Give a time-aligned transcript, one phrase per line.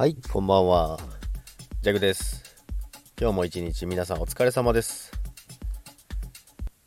[0.00, 0.98] はい、こんばんは。
[1.82, 2.42] ジャグです。
[3.20, 5.12] 今日も一日皆さんお疲れ様です。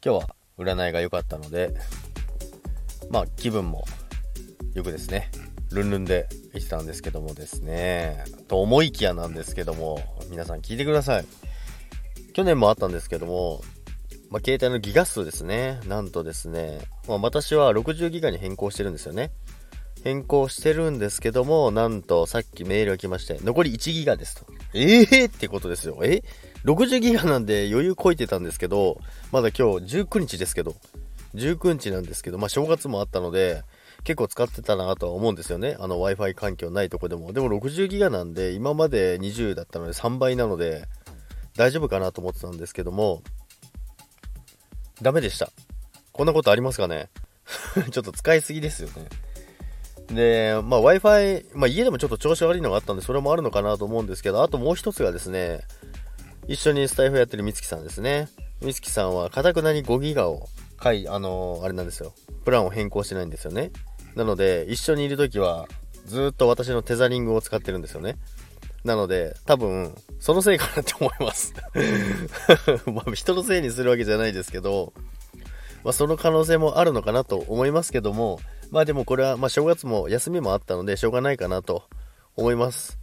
[0.03, 1.75] 今日は占いが良かったので、
[3.11, 3.85] まあ気分も
[4.73, 5.29] よくですね、
[5.71, 11.25] ルンルンで生きてたんですけどもですね、と思いきやなんですけども、皆さん聞いてください。
[12.33, 13.61] 去年もあったんですけども、
[14.31, 15.79] まあ、携帯のギガ数ですね。
[15.85, 19.29] なんとですね、まあ、私は60ギガに変更してるんですよね。
[20.03, 24.45] 変更してるんですけども、なんとさっきメールが来まして、残り1ギガですと。
[24.73, 25.97] ええー、ってことですよ。
[26.03, 26.23] え
[26.65, 28.99] ?60 ギガなんで余裕こいてたんですけど、
[29.31, 30.75] まだ今日19日ですけど、
[31.35, 33.63] 19日なんですけど、まあ正月もあったので、
[34.03, 35.77] 結構使ってたなとは思うんですよね。
[35.79, 37.31] あの Wi-Fi 環境ないとこでも。
[37.31, 40.83] でも60ギガなんで、今まで20だったので3倍なので、
[41.55, 43.23] 大丈夫かなと思ってたんですけども、
[45.01, 45.49] ダメでした。
[46.11, 47.09] こんなことありますかね？
[47.91, 49.07] ちょっと使いすぎですよね。
[50.07, 55.61] で、まあ Wi-Fi、まあ家でもちょっと調子悪いのがあったんで、それもあるのかなと思うんですけど、あともう一つがですね、
[56.47, 58.27] 一緒にスタイフやってるみつきさんですね。
[58.61, 62.13] みつきさんは、かたくなに5ギガを、かい、あのーあれなんですよ。
[62.43, 63.71] プランを変更してないんですよね。
[64.15, 65.67] なので、一緒にいるときは、
[66.05, 68.17] ずっと私のテザリングを使ってるんですよね。
[68.83, 71.53] なので、多分、そのせいかなって思います。
[72.91, 74.93] まあ、人のせいにするわけじゃないですけど、
[75.83, 78.39] まあ、その可能性もあるのかなと思いますけども、
[78.73, 81.83] まあでもこれは、まあ正月も休みもあったので、しょうがないかなと
[82.35, 82.97] 思います。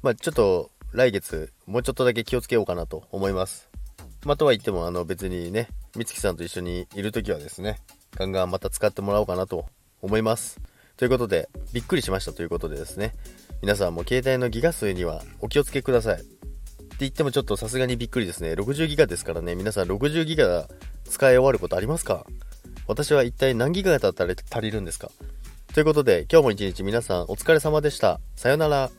[0.00, 3.68] まあちょっと、来月、もうちょっとだけ気をつけようかなと思います。
[4.24, 7.80] まあとは言っても、あの別にね、みつきさんと一緒にいるときはですね、
[8.14, 9.66] ガンガンまた使ってもらおうかなと
[10.02, 10.60] 思います。
[10.96, 13.12] ということで、びっくりしましたということでですね、
[13.62, 16.20] 皆さんも携帯のギガ数にはお気をつけください。
[16.20, 16.26] って
[17.00, 18.52] 言ってもちょっとさすがにびっくりですね。
[18.52, 20.68] 60ギガですからね、皆さん60ギガ
[21.06, 22.24] 使い終わることありますか？
[22.90, 25.12] 私は一体何ギガだったら足りるんですか？
[25.72, 28.18] ということで、今日も一日皆さんお疲れ様でした。
[28.34, 28.90] さよなら。